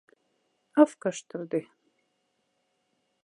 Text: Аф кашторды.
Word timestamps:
Аф 0.83 0.91
кашторды. 1.03 1.59